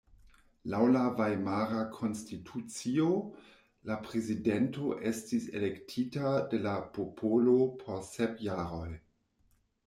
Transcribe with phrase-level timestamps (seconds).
[0.73, 3.05] Laŭ la Vajmara Konstitucio
[3.91, 8.89] la prezidento estis elektita de la popolo por sep jaroj.